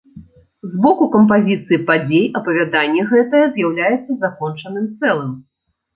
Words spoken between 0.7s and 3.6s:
З боку кампазіцыі падзей апавяданне гэтае